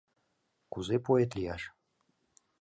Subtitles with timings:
[0.73, 1.61] КУЗЕ ПОЭТ ЛИЯШ?